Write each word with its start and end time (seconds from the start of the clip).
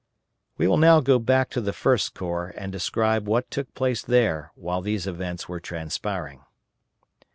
We 0.57 0.67
will 0.67 0.79
now 0.79 0.99
go 0.99 1.19
back 1.19 1.51
to 1.51 1.61
the 1.61 1.73
First 1.73 2.15
Corps 2.15 2.55
and 2.57 2.71
describe 2.71 3.27
what 3.27 3.51
took 3.51 3.71
place 3.75 4.01
there 4.01 4.51
while 4.55 4.81
these 4.81 5.05
events 5.05 5.47
were 5.47 5.59
transpiring. 5.59 6.41